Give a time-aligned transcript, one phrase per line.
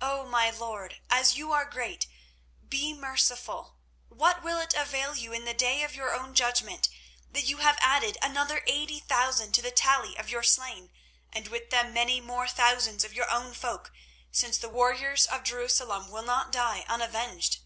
[0.00, 0.96] "Oh, my lord!
[1.08, 2.08] as you are great,
[2.68, 3.76] be merciful.
[4.08, 6.88] What will it avail you in the day of your own judgment
[7.30, 10.90] that you have added another eighty thousand to the tally of your slain,
[11.32, 13.92] and with them many more thousands of your own folk,
[14.32, 17.58] since the warriors of Jerusalem will not die unavenged?